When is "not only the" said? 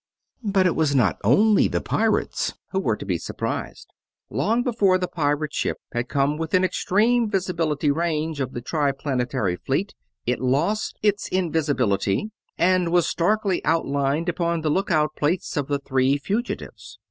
0.95-1.79